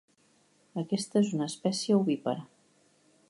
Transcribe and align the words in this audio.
Aquesta 0.83 1.21
és 1.25 1.29
una 1.39 1.49
espècie 1.53 1.99
ovípara. 2.01 2.47